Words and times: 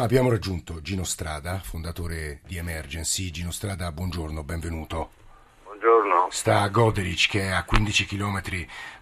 Abbiamo 0.00 0.30
raggiunto 0.30 0.80
Gino 0.80 1.04
Strada, 1.04 1.58
fondatore 1.58 2.40
di 2.46 2.56
Emergency. 2.56 3.30
Gino 3.30 3.50
Strada, 3.50 3.92
buongiorno, 3.92 4.42
benvenuto. 4.42 5.10
Buongiorno. 5.62 6.28
Sta 6.30 6.62
a 6.62 6.68
Goderich, 6.70 7.28
che 7.28 7.42
è 7.42 7.50
a 7.50 7.64
15 7.64 8.06
km 8.06 8.40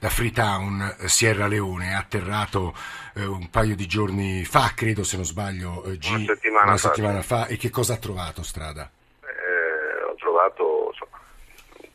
da 0.00 0.08
Freetown, 0.08 0.96
Sierra 1.06 1.46
Leone. 1.46 1.90
È 1.90 1.94
atterrato 1.94 2.74
eh, 3.14 3.24
un 3.24 3.48
paio 3.48 3.76
di 3.76 3.86
giorni 3.86 4.44
fa, 4.44 4.72
credo 4.74 5.04
se 5.04 5.14
non 5.14 5.24
sbaglio, 5.24 5.84
eh, 5.84 5.98
G- 5.98 6.08
una 6.10 6.24
settimana, 6.26 6.64
una 6.64 6.76
fa, 6.76 6.88
settimana 6.88 7.22
fa. 7.22 7.46
E 7.46 7.56
che 7.56 7.70
cosa 7.70 7.94
ha 7.94 7.98
trovato 7.98 8.42
Strada? 8.42 8.90
Eh, 9.20 10.02
ho 10.02 10.16
trovato 10.16 10.90
insomma, 10.90 11.20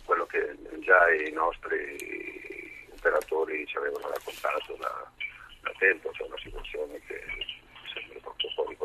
quello 0.06 0.26
che 0.28 0.58
già 0.80 1.12
i 1.12 1.30
nostri 1.34 2.88
operatori 2.96 3.68
ci 3.68 3.76
avevano 3.76 4.08
raccontato 4.08 4.78
da, 4.80 5.12
da 5.60 5.72
tempo, 5.78 6.10
cioè 6.14 6.26
una 6.26 6.40
situazione 6.42 7.02
che 7.06 7.20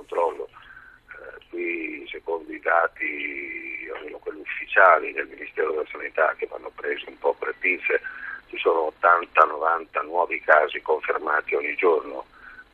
controllo. 0.09 0.49
Eh, 0.49 1.47
qui, 1.51 2.09
secondo 2.11 2.51
i 2.53 2.61
dati, 2.61 3.89
almeno 3.95 4.19
quelli 4.19 4.41
ufficiali 4.41 5.13
del 5.13 5.29
Ministero 5.29 5.71
della 5.71 5.87
Sanità, 5.91 6.35
che 6.37 6.47
vanno 6.51 6.71
presi 6.75 7.05
un 7.07 7.19
po' 7.19 7.35
per 7.39 7.55
pinze, 7.59 8.01
ci 8.49 8.57
sono 8.59 8.93
80-90 9.01 10.05
nuovi 10.05 10.41
casi 10.41 10.81
confermati 10.81 11.55
ogni 11.55 11.75
giorno. 11.77 12.25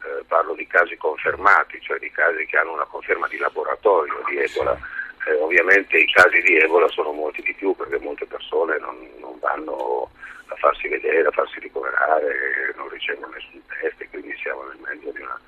Eh, 0.05 0.23
parlo 0.27 0.55
di 0.55 0.67
casi 0.67 0.97
confermati, 0.97 1.81
cioè 1.81 1.99
di 1.99 2.11
casi 2.11 2.47
che 2.47 2.59
hanno 2.59 2.73
una 2.73 2.85
conferma 2.85 3.27
di 3.27 3.39
laboratorio 3.39 4.23
di 4.27 4.39
Ebola. 4.39 4.79
Eh, 5.27 5.35
ovviamente 5.37 5.99
i 5.99 6.11
casi 6.13 6.41
di 6.43 6.59
Ebola 6.59 6.89
sono 6.89 7.13
molti 7.13 7.43
di 7.43 7.55
più 7.55 7.75
perché 7.75 7.99
molte 7.99 8.27
persone 8.27 8.79
non, 8.79 8.97
non 9.19 9.39
vanno 9.41 10.11
a 10.49 10.55
farsi 10.57 10.89
vedere, 10.89 11.29
a 11.29 11.31
farsi 11.31 11.59
ricoverare, 11.59 12.75
non 12.77 12.89
ricevono 12.91 13.33
nessun 13.33 13.63
test 13.67 13.99
e 14.03 14.09
quindi 14.11 14.37
siamo 14.37 14.65
nel 14.65 14.77
mezzo 14.85 15.11
di 15.11 15.23
una 15.23 15.41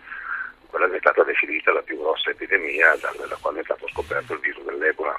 quella 0.77 0.91
che 0.91 0.97
è 0.97 1.01
stata 1.01 1.25
definita 1.25 1.73
la 1.73 1.81
più 1.81 1.99
grossa 1.99 2.29
epidemia 2.29 2.95
dalla 3.01 3.39
quale 3.41 3.61
è 3.61 3.65
stato 3.65 3.89
scoperto 3.89 4.35
il 4.35 4.41
virus 4.41 4.65
dell'Ebola. 4.65 5.19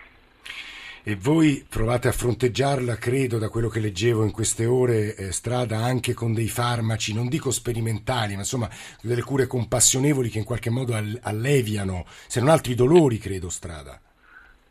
E 1.04 1.16
voi 1.16 1.66
provate 1.68 2.08
a 2.10 2.12
fronteggiarla, 2.12 2.98
credo, 2.98 3.40
da 3.40 3.50
quello 3.50 3.68
che 3.70 3.80
leggevo 3.80 4.24
in 4.24 4.32
queste 4.32 4.68
ore, 4.68 5.16
eh, 5.16 5.32
strada 5.32 5.78
anche 5.78 6.14
con 6.14 6.34
dei 6.34 6.48
farmaci, 6.48 7.14
non 7.14 7.28
dico 7.28 7.50
sperimentali, 7.50 8.34
ma 8.34 8.42
insomma 8.42 8.70
delle 9.02 9.24
cure 9.24 9.48
compassionevoli 9.48 10.30
che 10.30 10.38
in 10.38 10.44
qualche 10.44 10.70
modo 10.70 10.94
alleviano, 11.22 12.04
se 12.06 12.40
non 12.40 12.50
altro, 12.50 12.72
i 12.72 12.76
dolori, 12.76 13.18
credo, 13.18 13.50
strada. 13.50 14.00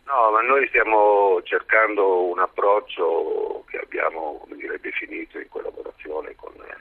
No, 0.05 0.31
ma 0.31 0.41
noi 0.43 0.69
stiamo 0.69 1.41
cercando 1.43 2.27
un 2.27 2.39
approccio 2.39 3.65
che 3.69 3.79
abbiamo 3.79 4.47
dire, 4.55 4.79
definito 4.79 5.39
in 5.39 5.49
collaborazione 5.49 6.37
con 6.37 6.53
eh, 6.55 6.77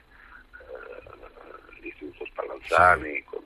l'Istituto 1.80 2.24
Spallanzani, 2.26 3.14
sì. 3.14 3.24
con 3.24 3.42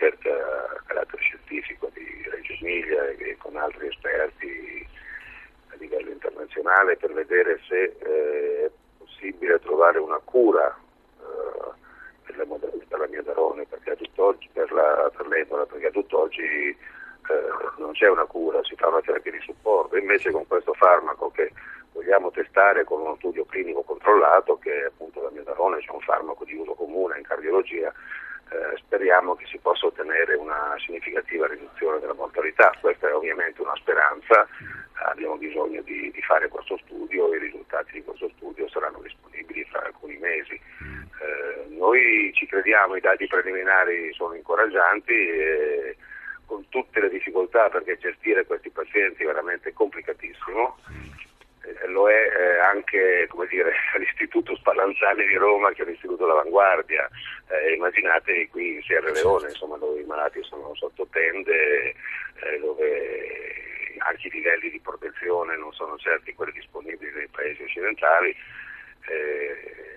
ricerca 0.00 0.30
a 0.30 0.82
carattere 0.86 1.22
scientifico 1.22 1.90
di 1.92 2.24
Reggio 2.30 2.52
Emilia 2.54 3.08
e 3.08 3.36
con 3.38 3.56
altri 3.56 3.88
esperti 3.88 4.86
a 5.68 5.74
livello 5.76 6.10
internazionale 6.10 6.96
per 6.96 7.12
vedere 7.12 7.60
se 7.68 7.82
eh, 7.98 8.64
è 8.66 8.70
possibile 8.96 9.60
trovare 9.60 9.98
una 9.98 10.18
cura 10.24 10.74
eh, 11.20 11.70
per, 12.24 12.36
la, 12.36 12.44
per 12.88 12.98
la 12.98 13.06
miodarone, 13.08 13.66
perché 13.66 13.90
a 13.90 13.96
tutt'oggi, 13.96 14.48
per, 14.52 14.72
la, 14.72 15.10
per 15.14 15.26
l'Ebola, 15.26 15.66
perché 15.66 15.88
a 15.88 15.90
tutt'oggi 15.90 16.76
eh, 17.30 17.80
non 17.80 17.92
c'è 17.92 18.08
una 18.08 18.24
cura, 18.24 18.62
si 18.64 18.74
fa 18.76 18.88
una 18.88 19.00
terapia 19.00 19.30
di 19.32 19.40
supporto, 19.40 19.96
invece 19.96 20.30
con 20.30 20.46
questo 20.46 20.72
farmaco 20.74 21.30
che 21.30 21.52
vogliamo 21.92 22.30
testare 22.30 22.84
con 22.84 23.00
uno 23.00 23.16
studio 23.16 23.44
clinico 23.44 23.82
controllato, 23.82 24.58
che 24.58 24.82
è 24.82 24.84
appunto 24.86 25.22
la 25.22 25.30
miodarone, 25.30 25.78
c'è 25.78 25.90
un 25.90 26.00
farmaco 26.00 26.44
di 26.44 26.54
uso 26.54 26.74
comune 26.74 27.18
in 27.18 27.24
cardiologia, 27.24 27.92
eh, 28.50 28.76
speriamo 28.78 29.36
che 29.36 29.46
si 29.46 29.58
possa 29.58 29.86
ottenere 29.86 30.34
una 30.34 30.74
significativa 30.84 31.46
riduzione 31.46 32.00
della 32.00 32.14
mortalità. 32.14 32.72
Questa 32.80 33.08
è 33.08 33.14
ovviamente 33.14 33.62
una 33.62 33.76
speranza, 33.76 34.46
abbiamo 35.06 35.36
bisogno 35.36 35.82
di, 35.82 36.10
di 36.10 36.22
fare 36.22 36.48
questo 36.48 36.76
studio, 36.84 37.32
i 37.34 37.38
risultati 37.38 37.92
di 37.92 38.02
questo 38.02 38.28
studio 38.36 38.68
saranno 38.68 39.00
disponibili 39.02 39.64
fra 39.64 39.84
alcuni 39.84 40.16
mesi. 40.16 40.54
Eh, 40.54 41.66
noi 41.68 42.32
ci 42.34 42.46
crediamo, 42.46 42.96
i 42.96 43.00
dati 43.00 43.26
preliminari 43.26 44.12
sono 44.14 44.34
incoraggianti. 44.34 45.12
E, 45.12 45.96
con 46.50 46.68
tutte 46.68 46.98
le 47.00 47.08
difficoltà 47.08 47.68
perché 47.68 47.96
gestire 47.96 48.44
questi 48.44 48.70
pazienti 48.70 49.22
è 49.22 49.26
veramente 49.26 49.72
complicatissimo 49.72 50.76
eh, 51.62 51.86
lo 51.86 52.10
è 52.10 52.12
eh, 52.12 52.58
anche 52.58 53.28
dire, 53.48 53.72
all'Istituto 53.94 54.56
Spallanzani 54.56 55.24
di 55.26 55.36
Roma 55.36 55.70
che 55.70 55.82
è 55.82 55.86
l'Istituto 55.86 56.24
dell'Avanguardia. 56.24 57.08
Eh, 57.48 57.74
immaginate 57.74 58.48
qui 58.48 58.74
in 58.74 58.82
Sierra 58.82 59.12
Leone, 59.12 59.48
insomma, 59.48 59.76
dove 59.76 60.00
i 60.00 60.04
malati 60.04 60.42
sono 60.42 60.74
sotto 60.74 61.06
tende, 61.12 61.94
eh, 62.42 62.58
dove 62.60 63.94
anche 63.98 64.26
i 64.26 64.30
livelli 64.30 64.70
di 64.70 64.80
protezione 64.80 65.56
non 65.56 65.72
sono 65.72 65.96
certi 65.98 66.34
quelli 66.34 66.52
disponibili 66.52 67.12
nei 67.12 67.28
paesi 67.28 67.62
occidentali. 67.62 68.34
Eh, 69.06 69.89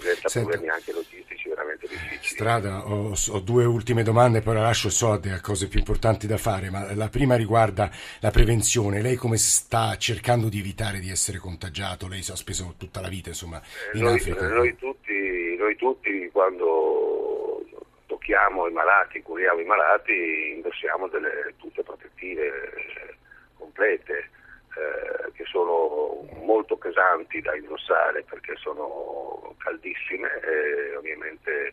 presenta 0.00 0.28
Senta, 0.28 0.48
problemi 0.48 0.72
anche 0.72 0.92
logistici 0.92 1.48
veramente 1.48 1.86
difficili. 1.86 2.18
Strada, 2.22 2.86
ho, 2.86 3.12
ho, 3.14 3.40
due 3.40 3.64
ultime 3.64 4.02
domande, 4.02 4.40
poi 4.40 4.54
la 4.54 4.62
lascio 4.62 4.88
e 4.88 4.90
so 4.90 5.12
a 5.12 5.40
cose 5.40 5.68
più 5.68 5.78
importanti 5.78 6.26
da 6.26 6.38
fare, 6.38 6.70
ma 6.70 6.94
la 6.94 7.08
prima 7.08 7.36
riguarda 7.36 7.90
la 8.20 8.30
prevenzione. 8.30 9.02
Lei 9.02 9.16
come 9.16 9.36
sta 9.36 9.96
cercando 9.96 10.48
di 10.48 10.58
evitare 10.58 10.98
di 10.98 11.10
essere 11.10 11.38
contagiato? 11.38 12.08
Lei 12.08 12.24
ha 12.30 12.36
speso 12.36 12.74
tutta 12.76 13.00
la 13.00 13.08
vita 13.08 13.28
insomma, 13.28 13.60
eh, 13.60 13.98
in 13.98 14.04
noi, 14.04 14.16
Africa. 14.16 14.48
Noi 14.48 14.76
tutti, 14.76 15.56
noi 15.58 15.76
tutti 15.76 16.28
quando 16.32 17.64
tocchiamo 18.06 18.68
i 18.68 18.72
malati, 18.72 19.22
curiamo 19.22 19.60
i 19.60 19.64
malati, 19.64 20.52
indossiamo 20.54 21.08
delle 21.08 21.54
tute 21.58 21.82
protettive 21.82 22.46
eh, 22.46 23.14
complete 23.56 24.30
eh, 24.74 25.32
che 25.32 25.44
molto 26.50 26.76
pesanti 26.76 27.40
da 27.40 27.54
indossare 27.54 28.24
perché 28.24 28.56
sono 28.56 29.54
caldissime 29.58 30.28
e 30.40 30.96
ovviamente 30.96 31.72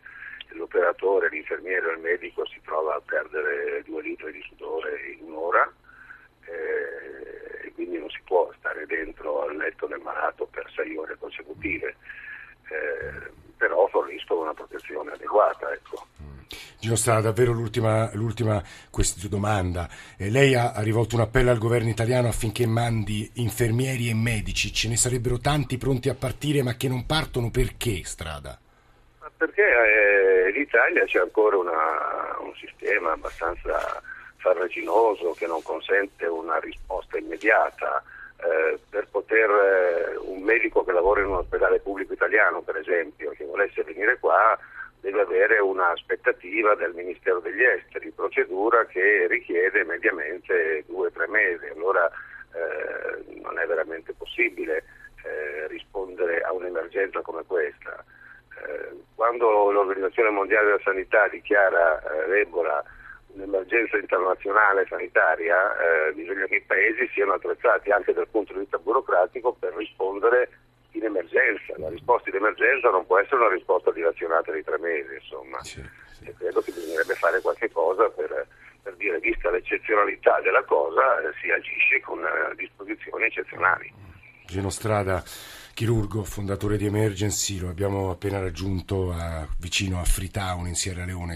l'operatore, 0.50 1.28
l'infermiere 1.30 1.88
o 1.88 1.90
il 1.92 1.98
medico 1.98 2.46
si 2.46 2.60
trova 2.62 2.94
a 2.94 3.02
perdere 3.04 3.82
due 3.82 4.02
litri 4.02 4.30
di 4.30 4.42
sudore 4.42 5.16
in 5.18 5.24
un'ora 5.26 5.70
eh, 6.44 7.66
e 7.66 7.72
quindi 7.72 7.98
non 7.98 8.08
si 8.08 8.20
può 8.24 8.52
stare 8.58 8.86
dentro 8.86 9.42
al 9.42 9.56
letto 9.56 9.86
del 9.86 10.00
malato 10.00 10.46
per 10.46 10.70
sei 10.74 10.96
ore 10.96 11.16
consecutive, 11.18 11.96
eh, 12.68 13.30
però 13.56 13.88
forniscono 13.88 14.42
una 14.42 14.54
protezione 14.54 15.10
adeguata. 15.10 15.72
Ecco. 15.72 16.06
Gino 16.78 16.96
Strada, 16.96 17.20
davvero 17.20 17.52
l'ultima, 17.52 18.10
l'ultima 18.14 18.62
domanda. 19.28 19.88
Eh, 20.16 20.30
lei 20.30 20.54
ha, 20.54 20.72
ha, 20.72 20.82
rivolto 20.82 21.14
un 21.14 21.22
appello 21.22 21.50
al 21.50 21.58
governo 21.58 21.88
italiano 21.88 22.28
affinché 22.28 22.66
mandi 22.66 23.30
infermieri 23.34 24.08
e 24.08 24.14
medici. 24.14 24.72
Ce 24.72 24.88
ne 24.88 24.96
sarebbero 24.96 25.38
tanti 25.38 25.76
pronti 25.76 26.08
a 26.08 26.14
partire 26.14 26.62
ma 26.62 26.74
che 26.74 26.88
non 26.88 27.06
partono 27.06 27.50
perché 27.50 28.02
Strada? 28.04 28.58
Perché 29.36 29.62
eh, 29.62 30.58
Italia 30.58 31.04
c'è 31.04 31.20
ancora 31.20 31.56
una, 31.56 32.36
un 32.40 32.52
sistema 32.56 33.12
abbastanza 33.12 34.02
farraginoso 34.36 35.32
che 35.32 35.46
non 35.46 35.62
consente 35.62 36.26
una 36.26 36.58
risposta 36.58 37.18
immediata. 37.18 38.02
Eh, 38.40 38.78
per 38.88 39.08
poter 39.10 39.50
eh, 39.50 40.16
un 40.16 40.42
medico 40.42 40.84
che 40.84 40.92
lavora 40.92 41.20
in 41.20 41.26
un 41.26 41.36
ospedale 41.36 41.80
pubblico 41.80 42.12
italiano, 42.12 42.62
per 42.62 42.76
esempio, 42.76 43.30
che 43.30 43.44
volesse 43.44 43.82
venire 43.82 44.16
qua, 44.20 44.56
deve 45.00 45.20
avere 45.20 45.58
un'aspettativa 45.58 46.74
del 46.74 46.92
Ministero 46.94 47.40
degli 47.40 47.62
Esteri, 47.62 48.10
procedura 48.10 48.84
che 48.86 49.26
richiede 49.28 49.84
mediamente 49.84 50.84
due 50.86 51.06
o 51.06 51.10
tre 51.10 51.26
mesi, 51.28 51.66
allora 51.66 52.10
eh, 52.52 53.40
non 53.40 53.58
è 53.58 53.66
veramente 53.66 54.12
possibile 54.14 54.84
eh, 55.24 55.66
rispondere 55.68 56.40
a 56.42 56.52
un'emergenza 56.52 57.20
come 57.22 57.44
questa. 57.46 58.04
Eh, 58.66 58.96
quando 59.14 59.70
l'Organizzazione 59.70 60.30
Mondiale 60.30 60.66
della 60.66 60.80
Sanità 60.82 61.28
dichiara 61.28 62.02
eh, 62.02 62.28
l'Ebola 62.28 62.82
un'emergenza 63.28 63.96
internazionale 63.98 64.86
sanitaria, 64.88 65.76
eh, 65.76 66.12
bisogna 66.12 66.46
che 66.46 66.56
i 66.56 66.62
paesi 66.62 67.08
siano 67.12 67.34
attrezzati 67.34 67.90
anche 67.90 68.12
dal 68.12 68.28
punto 68.28 68.52
di 68.52 68.60
vista 68.60 68.78
burocratico 68.78 69.52
per 69.58 69.74
rispondere 69.74 70.48
in 70.92 71.04
emergenza. 71.04 71.74
La 71.76 71.88
risposta 71.88 72.30
in 72.30 72.36
emergenza 72.36 72.90
non 72.90 73.06
può 73.06 73.18
essere 73.18 73.36
una 73.36 73.54
risposta 73.54 73.90
dilazionata 73.92 74.52
di 74.52 74.62
tre 74.62 74.78
mesi, 74.78 75.14
insomma. 75.14 75.62
Sì, 75.62 75.82
sì. 76.12 76.32
Credo 76.36 76.60
che 76.60 76.72
bisognerebbe 76.72 77.14
fare 77.14 77.40
qualche 77.40 77.70
cosa 77.70 78.08
per, 78.08 78.46
per 78.82 78.96
dire, 78.96 79.18
vista 79.18 79.50
l'eccezionalità 79.50 80.40
della 80.40 80.64
cosa, 80.64 81.20
eh, 81.20 81.32
si 81.40 81.50
agisce 81.50 82.00
con 82.00 82.20
eh, 82.24 82.54
disposizioni 82.56 83.24
eccezionali. 83.24 83.92
Gino 84.46 84.70
Strada, 84.70 85.22
chirurgo, 85.74 86.24
fondatore 86.24 86.78
di 86.78 86.86
Emergency, 86.86 87.58
lo 87.58 87.68
abbiamo 87.68 88.10
appena 88.10 88.40
raggiunto 88.40 89.12
a, 89.12 89.46
vicino 89.58 90.00
a 90.00 90.04
Freetown 90.04 90.66
in 90.66 90.74
Sierra 90.74 91.04
Leone. 91.04 91.26